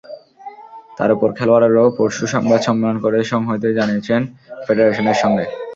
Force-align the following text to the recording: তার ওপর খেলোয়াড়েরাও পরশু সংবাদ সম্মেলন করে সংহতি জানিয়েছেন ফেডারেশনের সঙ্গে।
তার 0.97 1.09
ওপর 1.15 1.29
খেলোয়াড়েরাও 1.37 1.95
পরশু 1.97 2.25
সংবাদ 2.33 2.59
সম্মেলন 2.67 2.97
করে 3.03 3.17
সংহতি 3.33 3.69
জানিয়েছেন 3.79 4.21
ফেডারেশনের 4.65 5.17
সঙ্গে। 5.23 5.45